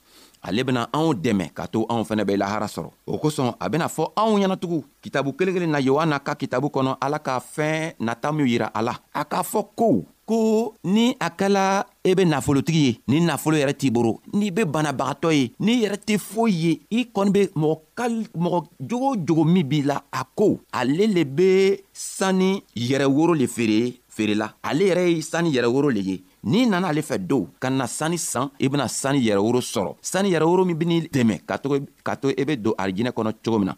ale 0.45 0.61
bena 0.63 0.83
anw 0.93 1.09
dɛmɛ 1.17 1.49
ka 1.57 1.65
to 1.67 1.81
anw 1.89 2.03
fɛnɛ 2.05 2.23
bɛ 2.23 2.37
lahara 2.37 2.67
sɔrɔ 2.69 2.89
o 3.07 3.17
kosɔn 3.17 3.55
a 3.59 3.69
bena 3.69 3.87
fɔ 3.87 4.11
anw 4.15 4.37
ɲɛnatugun 4.39 4.83
kitabu 5.01 5.33
kelen 5.33 5.53
kelen 5.53 5.71
na 5.71 5.79
yohana 5.79 6.19
ka 6.21 6.35
kitabu 6.35 6.67
kɔnɔ 6.69 6.97
ala 7.01 7.19
ka 7.19 7.39
fɛɛn 7.39 7.93
nata 7.99 8.31
minw 8.31 8.45
yira 8.45 8.67
a 8.73 8.81
la 8.81 8.93
a 9.13 9.25
k'a 9.25 9.41
fɔ 9.43 9.65
ko 9.75 10.05
ko 10.25 10.73
ni 10.83 11.15
a 11.19 11.29
kɛla 11.29 11.85
e 12.03 12.13
be 12.15 12.23
nafolotigi 12.25 12.79
ye 12.85 12.99
ni 13.07 13.19
nafolo 13.21 13.57
yɛrɛ 13.57 13.73
t'i 13.77 13.89
boro 13.91 14.21
n'i 14.33 14.49
be 14.51 14.63
banabagatɔ 14.65 15.31
ye 15.33 15.51
n'i 15.59 15.75
yɛrɛ 15.83 15.97
tɛ 16.05 16.17
foyi 16.19 16.51
ye 16.63 16.81
i 16.99 17.05
kɔni 17.13 17.31
be 17.33 17.47
mɔgɔ 17.55 17.79
kal 17.95 18.13
mɔgɔ 18.37 18.63
jogo 18.79 19.11
o 19.11 19.15
jogo 19.27 19.43
min 19.43 19.63
b'i 19.67 19.81
la 19.85 20.01
a 20.13 20.23
ko 20.35 20.59
ale 20.73 21.07
le 21.07 21.23
be 21.25 21.77
sanni 21.93 22.63
yɛrɛ 22.75 23.05
woro 23.07 23.33
le 23.37 23.47
feere 23.47 23.93
feerela 24.09 24.53
ale 24.63 24.79
yɛrɛ 24.89 25.07
ye 25.15 25.21
sanni 25.21 25.49
yɛrɛ 25.51 25.67
woro 25.71 25.89
le 25.93 25.99
ye 26.01 26.23
n'i 26.45 26.65
nana 26.67 26.87
ale 26.89 27.01
fɛ 27.01 27.17
don 27.29 27.47
ka 27.59 27.69
na 27.69 27.85
sani 27.87 28.17
san 28.17 28.47
i 28.59 28.69
bena 28.69 28.87
sani 28.87 29.19
yɛrɛworo 29.27 29.59
sɔrɔ 29.73 29.91
sani 30.11 30.29
yɛrɛworo 30.33 30.63
min 30.65 30.77
beni 30.81 30.97
dɛmɛ 31.15 31.35
ka 31.47 31.57
to 31.57 32.25
i 32.27 32.31
e, 32.31 32.41
e 32.41 32.43
be 32.45 32.55
don 32.55 32.75
arijinɛ 32.77 33.11
kɔnɔ 33.15 33.31
cogo 33.43 33.57
min 33.59 33.67
na 33.69 33.75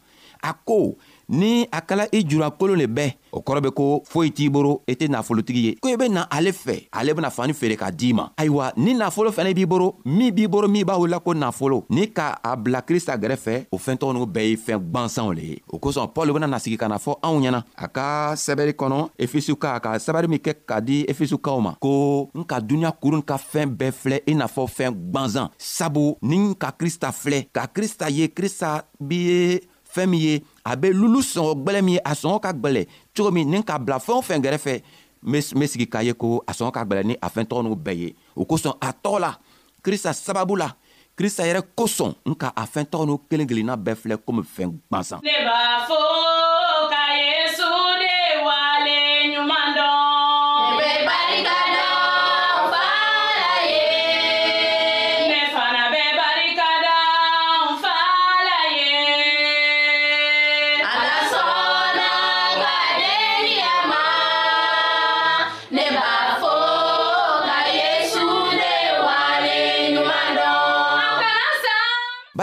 a 0.49 0.51
ko 0.67 0.97
ni 1.29 1.67
a 1.71 1.81
kɛla 1.81 2.07
i 2.13 2.23
jurakolon 2.27 2.75
le 2.77 2.85
bɛɛ 2.87 3.13
o 3.31 3.39
kɔrɔ 3.41 3.61
be 3.61 3.71
ko 3.71 4.01
foyi 4.05 4.31
t'i 4.31 4.49
boro 4.49 4.81
i 4.87 4.93
tɛ 4.95 5.07
nafolotigi 5.09 5.61
ye 5.65 5.75
ko 5.75 5.89
i 5.89 5.97
be 5.97 6.09
na 6.09 6.25
ale 6.31 6.51
fɛ 6.51 6.87
ale 6.91 7.13
bena 7.13 7.29
fani 7.29 7.53
feere 7.53 7.75
k'a 7.75 7.91
d'i 7.91 8.13
ma 8.13 8.29
ayiwa 8.37 8.71
ni 8.77 8.93
nafolo 8.93 9.31
fɛnɛ 9.31 9.53
b'i 9.53 9.65
boro 9.65 9.95
min 10.05 10.31
b'i 10.31 10.47
boro 10.47 10.67
min 10.67 10.85
b'a 10.85 10.93
wulila 10.97 11.19
ko 11.19 11.33
nafolo 11.33 11.83
ni 11.89 12.07
ka 12.11 12.37
a 12.43 12.55
bila 12.55 12.81
krista 12.81 13.17
gɛrɛfɛ 13.17 13.65
o 13.71 13.77
fɛɛn 13.77 13.97
tɔgɔ 13.99 14.13
nugu 14.13 14.31
bɛɛ 14.31 14.49
ye 14.49 14.55
fɛɛn 14.55 14.79
gwansanw 14.91 15.33
le 15.33 15.41
ye 15.41 15.61
o 15.69 15.77
kosɔn 15.79 16.07
pɔl 16.13 16.33
bena 16.33 16.47
nasigi 16.47 16.77
ka 16.77 16.87
na 16.87 16.97
fɔ 16.97 17.17
anw 17.21 17.41
ɲɛna 17.41 17.63
a 17.75 17.87
ka 17.87 18.33
sɛbɛri 18.35 18.71
kɔnɔ 18.73 19.09
efesuka 19.19 19.79
ka 19.81 19.97
sɛbɛri 19.97 20.27
min 20.29 20.39
kɛ 20.39 20.53
ka 20.65 20.79
di 20.79 21.05
efesukaw 21.07 21.59
ma 21.61 21.75
ko 21.81 22.29
n 22.33 22.43
ka 22.45 22.59
duniɲa 22.61 22.91
kurun 23.01 23.21
ka 23.21 23.37
fɛɛn 23.37 23.75
bɛɛ 23.75 23.91
filɛ 23.91 24.21
i 24.27 24.33
n'a 24.33 24.47
fɔ 24.47 24.65
fɛɛn 24.67 24.95
gwanzan 25.11 25.49
sabu 25.57 26.15
ni 26.21 26.37
n 26.37 26.55
ka 26.55 26.71
krista 26.71 27.11
filɛ 27.11 27.47
ka 27.51 27.67
krista 27.67 28.09
ye 28.09 28.27
krista 28.29 28.83
b' 28.99 29.15
ye 29.15 29.59
fɛɛn 29.93 30.07
min 30.09 30.19
ye 30.19 30.41
a 30.69 30.73
be 30.75 30.89
lulu 30.93 31.19
sɔngɔ 31.23 31.53
gbɛlɛ 31.63 31.81
min 31.85 31.93
ye 31.95 32.01
a 32.05 32.11
sɔngɔ 32.13 32.39
ka 32.43 32.51
gbɛlɛ 32.53 32.87
cogo 33.15 33.31
min 33.31 33.49
ni 33.49 33.63
ka 33.63 33.77
bila 33.79 33.99
fɛn 33.99 34.15
o 34.19 34.21
fɛn 34.21 34.41
kɛrɛfɛ 34.43 34.75
n 35.27 35.31
be 35.59 35.67
sigi 35.67 35.85
k'a 35.87 36.03
ye 36.05 36.13
ko 36.13 36.43
a 36.47 36.51
sɔngɔ 36.53 36.71
ka 36.73 36.83
gbɛlɛ 36.85 37.03
ni 37.05 37.13
a 37.21 37.27
fɛn 37.29 37.45
tɔgɔ 37.47 37.63
n'u 37.63 37.75
bɛɛ 37.75 37.95
ye 37.97 38.15
o 38.35 38.43
kosɔn 38.45 38.75
a 38.81 38.91
tɔgɔ 38.93 39.19
la 39.19 39.31
krista 39.83 40.11
sababu 40.13 40.57
la 40.57 40.69
krista 41.17 41.43
yɛrɛ 41.47 41.61
kosɔn 41.77 42.13
n 42.25 42.35
ka 42.35 42.51
a 42.55 42.63
fɛn 42.67 42.85
tɔgɔ 42.91 43.03
n'u 43.07 43.17
kelen 43.29 43.47
kelenna 43.47 43.77
bɛɛ 43.77 43.95
filɛ 43.95 44.15
komi 44.27 44.43
fɛn 44.43 44.75
gwansan 44.91 45.19
ne 45.23 45.31
b'a 45.47 45.87
fɔ 45.87 46.35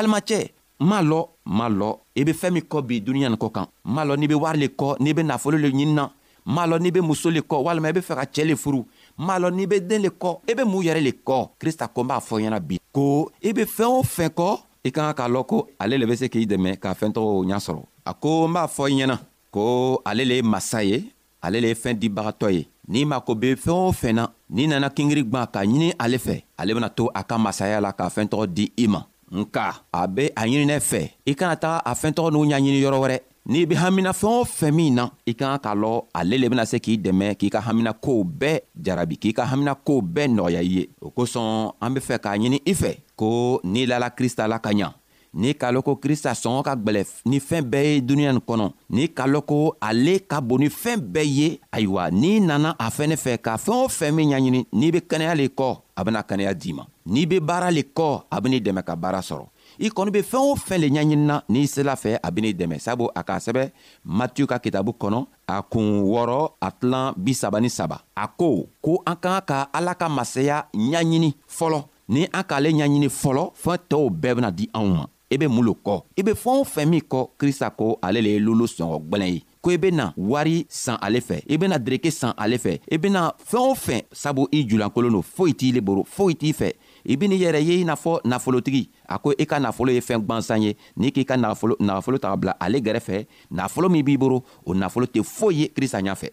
balimacɛ 0.05 0.40
m'a 0.81 1.01
lɔ 1.03 1.21
m'a 1.47 1.69
lɔ 1.69 1.99
i 2.17 2.25
be 2.25 2.33
fɛɛn 2.33 2.53
min 2.53 2.62
kɔ 2.62 2.83
bi 2.83 3.01
duniɲa 3.01 3.29
nin 3.31 3.38
kɔ 3.38 3.51
kan 3.53 3.67
m'a 3.85 4.05
lɔ 4.05 4.17
n'i 4.19 4.29
be 4.29 4.35
wari 4.35 4.59
le 4.59 4.67
kɔ 4.69 4.97
n'i 5.01 5.12
be 5.14 5.23
nafolo 5.23 5.59
le 5.59 5.69
ɲinina 5.69 6.11
m'a 6.47 6.67
lɔ 6.67 6.79
n'i 6.81 6.90
be 6.90 7.01
muso 7.01 7.31
le 7.31 7.40
kɔ 7.40 7.62
walima 7.64 7.88
i 7.88 7.93
be 7.93 8.01
fɛ 8.01 8.14
ka 8.17 8.25
cɛɛ 8.25 8.47
le 8.47 8.55
furu 8.57 8.85
m'a 9.19 9.38
lɔ 9.38 9.51
n'i 9.55 9.67
be 9.67 9.81
den 9.81 10.03
le 10.03 10.09
kɔ 10.11 10.40
i 10.51 10.55
be 10.55 10.64
mun 10.64 10.83
yɛrɛ 10.85 11.01
le 11.03 11.12
kɔ 11.25 11.49
krista 11.59 11.88
ko 11.88 12.03
n 12.03 12.09
b'a 12.09 12.19
fɔ 12.21 12.38
ɲɛna 12.43 12.61
bi 12.61 12.79
ko 12.93 13.31
i 13.43 13.53
be 13.53 13.64
fɛɛn 13.64 13.87
o 13.87 14.03
fɛn 14.03 14.29
kɔ 14.29 14.59
i 14.85 14.90
ka 14.90 15.12
ka 15.12 15.23
k'a 15.23 15.29
lɔn 15.31 15.47
ko 15.47 15.67
ale 15.81 15.97
le 15.99 16.07
be 16.07 16.17
se 16.17 16.29
k'i 16.29 16.47
dɛmɛ 16.47 16.77
k'a 16.79 16.95
fɛɛntɔgɔw 16.95 17.45
ɲa 17.53 17.59
sɔrɔ 17.67 17.83
a 18.05 18.14
ko 18.14 18.47
n 18.47 18.53
b'a 18.53 18.67
fɔ 18.69 18.90
i 18.90 18.95
ɲɛna 19.01 19.19
ko 19.51 20.03
ale 20.05 20.25
le 20.25 20.35
ye 20.35 20.43
masa 20.43 20.83
ye 20.85 21.05
ale 21.43 21.61
le 21.61 21.69
ye 21.69 21.75
fɛɛn 21.75 21.99
dibagatɔ 21.99 22.53
ye 22.53 22.67
n'i 22.88 23.05
mako 23.07 23.35
be 23.35 23.55
fɛɛn 23.55 23.88
o 23.88 23.93
fɛn 23.93 24.12
na 24.14 24.29
n'i 24.51 24.67
nana 24.69 24.90
kingiri 24.90 25.23
gwan 25.25 25.47
k'a 25.47 25.64
ɲini 25.64 25.95
ale 25.99 26.19
fɛ 26.19 26.43
ale 26.59 26.75
bena 26.75 26.90
to 26.90 27.11
a 27.14 27.23
ka 27.25 27.38
masaya 27.38 27.81
la 27.81 27.93
k'a 27.93 28.09
fɛɛn 28.11 28.29
tɔgɔ 28.29 28.47
di 28.55 28.73
i 28.77 28.87
ma 28.87 29.03
nka 29.40 29.66
a 29.92 30.01
be 30.14 30.25
a 30.40 30.47
ɲininɛ 30.49 30.77
fɛ 30.90 31.01
i 31.27 31.33
kana 31.38 31.57
taga 31.62 31.79
a 31.85 31.92
fɛntɔgɔ 32.01 32.29
n'u 32.33 32.40
ɲaɲini 32.51 32.81
yɔrɔ 32.85 32.99
wɛrɛ 33.03 33.18
n'i 33.51 33.61
be 33.68 33.75
hamina 33.83 34.12
fɛɛn 34.20 34.37
o 34.40 34.44
fɛn 34.59 34.73
min 34.79 34.94
na 34.97 35.05
i 35.27 35.33
ka 35.38 35.47
ka 35.59 35.59
k'a 35.64 35.73
lɔn 35.83 35.99
ale 36.18 36.38
le 36.40 36.49
bena 36.49 36.64
se 36.70 36.79
k'i 36.79 36.94
dɛmɛ 37.05 37.29
k'i 37.40 37.51
ka 37.51 37.61
hamina 37.66 37.92
kow 38.05 38.18
bɛɛ 38.25 38.59
jarabi 38.87 39.18
k'i 39.23 39.33
ka 39.37 39.44
hamina 39.53 39.75
kow 39.87 40.01
bɛɛ 40.01 40.29
nɔgɔya 40.37 40.61
i 40.62 40.66
ye 40.77 40.88
o 41.03 41.11
kosɔn 41.11 41.73
an 41.81 41.94
be 41.94 42.01
fɛ 42.01 42.18
k'a 42.25 42.38
ɲini 42.40 42.61
i 42.66 42.73
fɛ 42.83 42.97
ko 43.16 43.61
n'i 43.64 43.87
lala 43.87 44.11
krista 44.11 44.49
la 44.49 44.59
ka 44.59 44.70
ɲa 44.70 44.94
n'i 45.35 45.55
k'a 45.55 45.73
lɔn 45.73 45.83
ko 45.83 45.97
krista 45.97 46.33
sɔngɔ 46.33 46.62
ka 46.62 46.75
gwɛlɛ 46.77 47.03
ni 47.27 47.38
fɛɛn 47.40 47.64
bɛɛ 47.70 47.85
ye 47.94 48.01
duniɲa 48.01 48.33
nin 48.33 48.42
kɔnɔ 48.47 48.68
n'i 48.90 49.07
k'a 49.09 49.27
lɔn 49.27 49.42
ko 49.42 49.77
ale 49.81 50.18
ka 50.29 50.40
bon 50.40 50.59
ni 50.61 50.68
fɛɛn 50.68 51.01
bɛɛ 51.01 51.25
ye 51.27 51.61
ayiwa 51.73 52.11
n'i 52.11 52.40
nana 52.40 52.77
a 52.79 52.90
fɛnɛ 52.90 53.16
fɛ 53.16 53.38
ka 53.38 53.57
fɛɛn 53.57 53.85
o 53.85 53.88
fɛn 53.88 54.12
min 54.14 54.31
ɲaɲini 54.31 54.64
n'i 54.73 54.90
be 54.92 54.99
kɛnɛya 55.01 55.35
le 55.37 55.49
kɔ 55.49 55.77
a 55.97 56.05
bena 56.05 56.23
kɛnɛya 56.23 56.55
d'i 56.55 56.73
ma 56.73 56.85
n'i 57.07 57.27
be 57.27 57.40
baara 57.40 57.70
le 57.70 57.83
kɔ 57.83 58.23
a 58.31 58.40
ben'i 58.40 58.61
dɛmɛ 58.61 58.83
ka 58.83 58.94
baara 58.97 59.20
sɔrɔ 59.23 59.47
i 59.81 59.88
kɔni 59.88 60.11
be 60.12 60.23
fɛɛn 60.23 60.53
o 60.53 60.55
fɛn 60.55 60.79
le 60.81 60.88
ɲaɲinina 60.88 61.40
n'i 61.49 61.66
sela 61.66 61.97
fɛ 61.97 62.18
a 62.23 62.31
ben'i 62.31 62.53
dɛmɛ 62.55 62.79
sabu 62.81 63.09
a 63.16 63.23
k'a 63.25 63.38
sɛbɛ 63.47 63.70
matiyu 64.05 64.47
ka 64.47 64.59
kitabu 64.61 64.92
kɔnɔ 64.94 65.27
a 65.49 65.62
kun 65.62 66.03
wɔrɔ 66.03 66.53
a 66.62 66.70
tilan 66.70 67.12
bisaba 67.16 67.61
ni 67.61 67.68
saba 67.68 68.03
a 68.16 68.29
ko 68.29 68.68
ko 68.81 69.03
an 69.05 69.16
k'an 69.20 69.40
ka 69.44 69.68
ala 69.75 69.94
ka 69.97 70.09
masaya 70.09 70.64
ɲaɲini 70.75 71.35
fɔlɔ 71.59 71.83
ni 72.09 72.25
an 72.33 72.42
k'ale 72.44 72.70
ɲaɲini 72.70 73.09
fɔlɔ 73.09 73.53
fɛɛn 73.62 73.79
tɔɔw 73.88 74.11
bɛɛ 74.11 74.35
bena 74.35 74.51
di 74.53 74.70
anw 74.73 74.88
ma 74.94 75.07
i 75.31 75.35
e 75.35 75.39
be 75.39 75.49
mun 75.49 75.65
lo 75.65 75.73
kɔ 75.75 76.03
i 76.19 76.23
be 76.23 76.33
fɛɛn 76.33 76.61
o 76.61 76.65
fɛn 76.65 76.87
min 76.89 77.01
kɔ 77.01 77.29
krista 77.39 77.71
ko 77.71 77.99
ale 78.03 78.21
le 78.21 78.29
ye 78.33 78.39
lolo 78.39 78.67
sɔngɔ 78.67 78.99
gwɛlɛn 79.09 79.31
ye 79.33 79.41
ko 79.61 79.71
i 79.71 79.77
bena 79.79 80.13
wari 80.17 80.67
san 80.69 80.99
ale 81.01 81.21
fɛ 81.21 81.41
i 81.49 81.57
bena 81.57 81.79
dereke 81.79 82.11
san 82.13 82.35
ale 82.37 82.59
fɛ 82.59 82.79
i 82.93 82.97
bena 82.99 83.33
fɛɛn 83.41 83.71
o 83.71 83.75
fɛn 83.75 84.03
sabu 84.13 84.47
i 84.53 84.61
julankolon 84.69 85.11
lo 85.13 85.23
foyi 85.23 85.55
t'i 85.55 85.73
le 85.73 85.81
boro 85.81 86.05
foyi 86.05 86.37
t'i 86.37 86.53
fɛ 86.53 86.71
i 87.09 87.17
ben'i 87.17 87.39
yɛrɛ 87.41 87.63
ye 87.65 87.81
i 87.81 87.85
n'a 87.85 87.95
fɔ 87.95 88.21
nafolotigi 88.25 88.89
a 89.09 89.19
ko 89.19 89.33
i 89.39 89.47
ka 89.47 89.59
nafolo 89.59 89.93
ye 89.93 90.01
fɛn 90.01 90.21
gwansan 90.25 90.63
ye 90.63 90.75
n'i 90.97 91.11
k'i 91.11 91.25
ka 91.25 91.37
nagafolo 91.37 91.77
nagafolo 91.81 92.19
taga 92.19 92.37
bila 92.37 92.57
ale 92.61 92.79
gɛrɛfɛ 92.81 93.25
nafolo 93.53 93.89
min 93.91 94.05
b'i 94.05 94.19
boro 94.19 94.43
o 94.67 94.75
nafolo 94.75 95.07
tɛ 95.07 95.23
foyi 95.25 95.57
ye 95.65 95.69
krista 95.69 96.01
ɲafɛ 96.03 96.31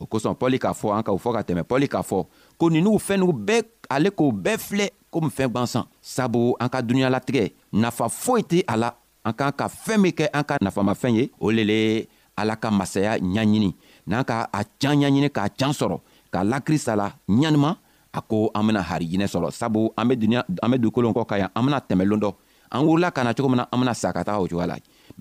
o 0.00 0.04
kosɔn 0.06 0.34
pɔli 0.34 0.58
k'a 0.58 0.74
fɔ 0.74 0.96
an 0.98 1.02
ka 1.02 1.12
o 1.12 1.18
fɔ 1.18 1.32
ka 1.34 1.42
tɛmɛ 1.42 1.62
pɔli 1.64 1.88
k'a 1.88 2.02
fɔ 2.04 2.26
ko 2.58 2.68
ninuu 2.70 2.98
fɛn 2.98 3.20
nugu 3.22 3.44
bɛɛ 3.46 3.62
ale 3.90 4.10
k'o 4.10 4.30
bɛɛ 4.32 4.58
filɛ 4.58 4.90
komi 5.16 5.30
fɛn 5.32 5.48
gwansan 5.48 5.84
sabu 6.02 6.52
an 6.60 6.68
ka 6.68 6.80
dunuɲalatigɛ 6.84 7.50
nafa 7.72 8.08
foyi 8.08 8.42
tɛ 8.42 8.58
a 8.68 8.76
la 8.76 8.88
an 9.24 9.32
k'an 9.32 9.52
ka 9.56 9.66
fɛɛn 9.68 9.98
min 10.02 10.12
kɛ 10.12 10.28
an 10.32 10.44
ka 10.44 10.56
nafamafɛn 10.60 11.14
ye 11.16 11.30
o 11.40 11.48
le 11.50 11.64
le 11.64 12.06
ala 12.36 12.56
ka 12.56 12.70
masaya 12.70 13.16
ɲaɲini 13.18 13.72
n'an 14.06 14.24
ka 14.24 14.46
a 14.52 14.60
can 14.80 15.00
ɲaɲini 15.00 15.30
k'a 15.32 15.48
can 15.56 15.72
sɔrɔ 15.72 16.00
k'a 16.32 16.44
lakrista 16.44 16.96
la 16.96 17.10
ɲanima 17.28 17.76
a 18.12 18.20
ko 18.20 18.50
an 18.54 18.62
bena 18.66 18.82
harijinɛ 18.82 19.24
sɔrɔ 19.26 19.50
sabu 19.52 19.88
an 19.96 20.04
be 20.08 20.16
duniɲa 20.16 20.44
an 20.62 20.70
be 20.70 20.76
dugukolon 20.78 21.14
kɔ 21.16 21.24
ka 21.26 21.36
yan 21.38 21.50
an 21.54 21.62
bena 21.64 21.80
tɛmɛ 21.80 22.04
loon 22.08 22.20
dɔ 22.20 22.34
an 22.70 22.84
wurila 22.84 23.10
ka 23.14 23.22
na 23.24 23.32
cogo 23.32 23.48
min 23.48 23.56
na 23.56 23.66
an 23.72 23.78
bena 23.78 23.94
sa 23.94 24.12
ka 24.12 24.22
taga 24.22 24.38
o 24.38 24.46
cogoya 24.46 24.66
la 24.66 24.76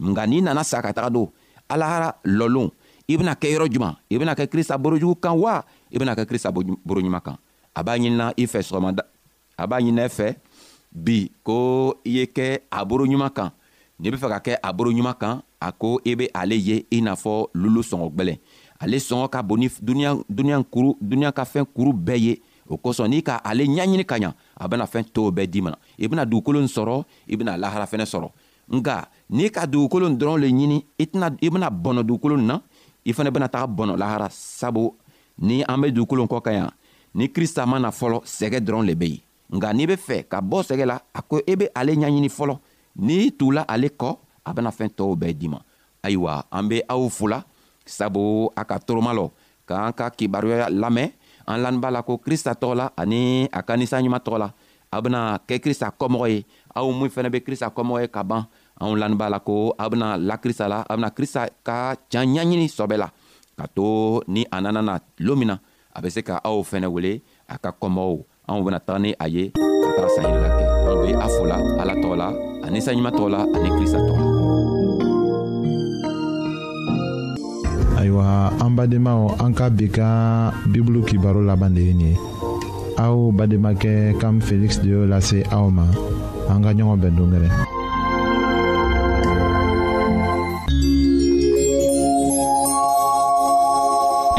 nga 0.10 0.28
n'i 0.28 0.42
nana 0.42 0.64
sa 0.64 0.82
ka 0.82 0.92
taga 0.94 1.10
don 1.14 1.30
alahara 1.70 2.16
lɔlon 2.26 2.70
i 3.08 3.16
bena 3.18 3.32
kɛ 3.36 3.48
yɔrɔ 3.56 3.72
juman 3.72 3.96
i 4.12 4.18
bena 4.18 4.34
kɛ 4.36 4.48
krista 4.48 4.78
borojugu 4.78 5.16
kan 5.22 5.38
wa 5.40 5.62
i 5.92 5.98
bena 5.98 6.16
kɛ 6.16 6.26
krista 6.26 6.52
boroɲuman 6.52 7.22
kan 7.24 7.38
a 7.76 7.84
b'a 7.84 7.98
ɲinina 7.98 8.34
i 8.38 8.44
fɛ 8.44 8.60
sɔgɔmada 8.60 9.02
a 9.58 9.68
b'a 9.68 9.80
ɲinɛ 9.80 10.08
fɛ 10.10 10.36
bi 10.92 11.32
ko 11.44 11.96
i 12.04 12.12
ye 12.18 12.26
kɛ 12.26 12.60
a 12.72 12.86
boro 12.86 13.06
ɲuman 13.06 13.30
kan 13.34 13.52
n'i 14.00 14.12
be 14.12 14.18
fɛ 14.18 14.30
ka 14.30 14.40
kɛ 14.40 14.58
a 14.64 14.74
boro 14.74 14.92
ɲuman 14.92 15.16
kan 15.18 15.42
a 15.60 15.72
ko 15.72 16.00
i 16.06 16.12
e 16.12 16.16
be 16.16 16.30
ale 16.34 16.54
ye 16.56 16.76
i 16.92 16.98
e 16.98 17.02
n'a 17.02 17.16
fɔ 17.16 17.48
lulu 17.54 17.82
sɔngɔ 17.82 18.10
gwɛlɛn 18.16 18.38
ale 18.80 18.98
sɔngɔ 18.98 19.30
ka 19.30 19.42
bon 19.42 19.58
ni 19.60 19.70
duniɲa 20.30 20.64
kuru 20.72 20.96
duniɲa 21.02 21.32
ka 21.32 21.44
fɛn 21.46 21.66
kuru 21.66 21.92
bɛɛ 21.94 22.18
ye 22.20 22.42
o 22.70 22.78
kosɔn 22.78 23.08
n'i 23.10 23.22
ka 23.24 23.36
ale 23.44 23.64
ɲaɲini 23.66 24.06
ka 24.06 24.16
ɲa 24.20 24.34
a 24.60 24.68
bena 24.68 24.86
fɛn 24.86 25.04
tow 25.14 25.32
bɛɛ 25.32 25.48
di 25.48 25.62
mana 25.62 25.78
i 25.98 26.08
bena 26.08 26.26
dugukolo 26.26 26.60
n 26.60 26.68
sɔrɔ 26.68 27.04
i 27.28 27.36
bena 27.36 27.58
lahara 27.58 27.86
fɛnɛ 27.86 28.06
sɔrɔ 28.06 28.30
nga 28.76 29.08
n'i 29.30 29.50
ka 29.52 29.66
dugukolo 29.68 30.08
n 30.10 30.18
dɔrɔn 30.20 30.40
le 30.40 30.48
ɲini 30.48 30.84
i 31.00 31.06
tɛna 31.06 31.36
i 31.42 31.50
bena 31.50 31.70
bɔnɔ 31.72 32.04
dugukolo 32.04 32.36
na 32.38 32.60
i 33.06 33.12
fɛnɛ 33.14 33.32
bena 33.32 33.48
taga 33.48 33.68
bɔnɔ 33.68 33.96
lahara 33.98 34.28
sabu 34.32 34.94
ni 35.40 35.64
an 35.68 35.78
be 35.82 35.92
dugukolo 35.92 36.24
kɔ 36.28 36.42
ka 36.44 36.52
ɲa 36.52 36.70
ni 37.16 37.28
krista 37.30 37.66
ma 37.66 37.80
na 37.80 37.90
fɔlɔ 37.92 38.24
sɛgɛ 38.26 38.60
dɔrɔn 38.60 38.86
le 38.86 38.96
be 38.96 39.06
yen 39.10 39.22
nga 39.54 39.70
n'i 39.74 39.86
be 39.88 39.96
fɛ 39.98 40.26
ka 40.28 40.42
bɔ 40.42 40.58
sɛgɛ 40.68 40.86
la 40.86 40.96
a 41.14 41.22
ko 41.22 41.38
i 41.38 41.44
e 41.46 41.54
be 41.56 41.66
ale 41.76 41.94
ɲaɲini 41.96 42.30
fɔlɔ 42.30 42.56
n'i 43.06 43.32
tugula 43.38 43.62
ale 43.74 43.88
kɔ 44.00 44.10
a 44.46 44.50
bena 44.54 44.70
fɛɛn 44.72 44.92
tɔɔw 44.98 45.14
bɛɛ 45.22 45.34
di 45.40 45.48
ma 45.48 45.60
ayiwa 46.04 46.44
an 46.52 46.68
be 46.68 46.82
aw 46.90 47.02
fola 47.10 47.46
sabu 47.86 48.50
a 48.56 48.64
ka 48.66 48.78
toroma 48.80 49.14
lɔ 49.14 49.30
k'an 49.68 49.94
ka 49.94 50.10
kibaruya 50.10 50.70
lamɛn 50.70 51.10
an 51.48 51.58
lanin 51.64 51.82
la 51.92 52.02
ko 52.02 52.18
krista 52.18 52.52
tɔgɔ 52.56 52.74
la 52.76 52.90
ani 52.98 53.48
a 53.52 53.62
ka 53.64 53.76
ninsanɲuman 53.78 54.20
tɔgɔ 54.26 54.38
la 54.40 54.54
aw 54.92 55.02
bena 55.02 55.40
kɛ 55.48 55.60
krista 55.62 55.92
kɔmɔgɔ 56.00 56.28
ye 56.30 56.46
aw 56.76 56.92
min 56.92 57.10
fɛnɛ 57.14 57.30
be 57.32 57.40
krista 57.42 57.70
kɔmɔgɔ 57.74 58.02
ye 58.02 58.08
ka 58.08 58.24
ban 58.24 58.44
anw 58.82 58.96
lanin 58.98 59.18
b'a 59.18 59.30
la 59.30 59.40
ko 59.40 59.76
aw 59.78 59.90
bena 59.90 60.18
la 60.18 60.36
krista 60.38 60.68
la 60.68 60.84
aw 60.90 60.96
bena 60.98 61.10
krista 61.12 61.48
ka 61.64 61.96
can 62.10 62.26
ɲaɲini 62.28 62.66
sɔbɛ 62.68 62.98
la 62.98 63.10
ka 63.58 63.66
to 63.68 64.22
ni 64.28 64.44
a 64.52 64.60
nana 64.60 64.82
na 64.82 65.00
loo 65.20 65.36
min 65.36 65.48
na 65.50 65.58
a 65.94 66.02
be 66.02 66.10
se 66.10 66.22
ka 66.22 66.42
aw 66.44 66.62
fɛnɛ 66.64 66.88
wele 66.92 67.22
a 67.48 67.58
ka 67.58 67.70
kɔmɔgɔw 67.72 68.24
anw 68.46 68.62
bena 68.62 68.80
taga 68.86 69.00
ni 69.02 69.12
a 69.24 69.26
ye 69.26 69.44
ka 69.54 69.90
taga 69.98 70.10
san 70.14 70.26
yirila 70.30 70.52
kɛ 70.58 70.64
an 70.90 70.96
be 71.04 71.10
a 71.26 71.28
fola 71.36 71.58
ala 71.82 71.94
tɔgɔ 72.02 72.16
la 72.22 72.28
ani 72.66 72.80
sanɲuman 72.86 73.14
tɔgɔ 73.18 73.28
la 73.34 73.40
ani 73.56 73.70
krista 73.78 74.00
tɔgɔ 74.08 74.20
la 74.22 74.28
ayiwa 78.00 78.26
an 78.64 78.72
badenmaw 78.78 79.22
an 79.44 79.52
ka 79.58 79.66
bi 79.78 79.86
ka 79.98 80.08
bibulu 80.72 81.02
kibaro 81.10 81.42
laban 81.50 81.74
de 81.76 81.82
ye 81.88 81.94
nin 81.98 82.06
ye 82.14 82.14
aw 83.06 83.16
badenmakɛ 83.38 83.92
kam 84.22 84.36
feliksi 84.48 84.82
de 84.84 84.90
y'o 84.94 85.02
lase 85.12 85.40
aw 85.58 85.66
ma 85.78 85.86
an 86.52 86.62
ka 86.66 86.70
ɲɔgɔn 86.78 87.00
bɛn 87.02 87.16
dongɛrɛ 87.18 87.50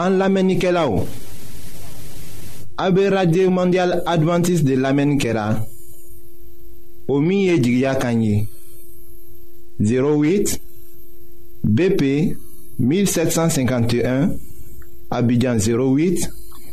an 0.04 0.12
lamɛnnikɛlaw 0.20 0.92
AB 2.78 2.98
Radio 3.10 3.48
Mondial 3.50 4.02
Adventist 4.04 4.62
de 4.62 4.74
lamen 4.76 5.16
kera 5.18 5.66
Omiye 7.08 7.56
Jigya 7.58 7.94
Kanyi 7.94 8.46
08 9.80 10.58
BP 11.64 12.36
1751 12.78 14.36
Abidjan 15.10 15.56
08 15.58 16.28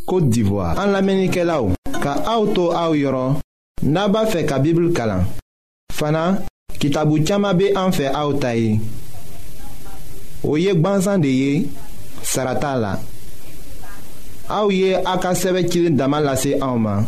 Kote 0.05 0.27
Divoar 0.27 0.75
An 0.77 0.91
lamen 0.91 1.29
kera 1.31 1.61
ou 1.63 1.71
Ka 2.03 2.17
auto 2.27 2.71
a 2.75 2.89
ou 2.89 2.99
yoron 2.99 3.39
Naba 3.83 4.25
fe 4.27 4.43
ka 4.45 4.59
bibl 4.59 4.91
kala 4.91 5.21
Fana 5.95 6.41
kitabu 6.79 7.23
chama 7.25 7.53
be 7.53 7.71
an 7.79 7.95
fe 7.95 8.11
a 8.11 8.27
ou 8.27 8.35
tayi 8.39 8.75
Oyek 10.43 10.81
banzan 10.83 11.19
de 11.23 11.31
ye 11.31 11.69
Sarata 12.23 12.75
la 12.75 12.97
A 14.49 14.63
ouye 14.65 14.95
ak 14.97 15.23
a 15.25 15.35
seve 15.35 15.63
kilin 15.63 15.95
damal 15.95 16.23
la 16.23 16.35
se 16.35 16.53
a 16.59 16.67
ouman... 16.67 17.07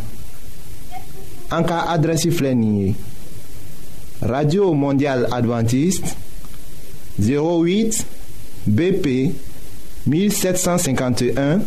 An 1.50 1.64
ka 1.64 1.82
adresi 1.92 2.30
flenye... 2.30 2.94
Radio 4.22 4.72
Mondial 4.74 5.26
Adventiste... 5.32 6.16
08 7.18 8.04
BP 8.66 9.34
1751... 10.08 11.60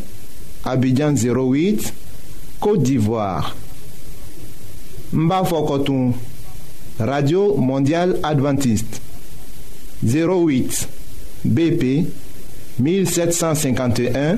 Abidjan 0.65 1.13
08... 1.13 1.93
Kote 2.60 2.82
d'Ivoire... 2.82 3.55
Mba 5.13 5.43
Fokotoun... 5.45 6.15
Radio 6.99 7.53
Mondial 7.58 8.17
Adventiste... 8.23 8.99
08 10.03 10.88
BP 11.45 12.08
1751... 12.82 14.38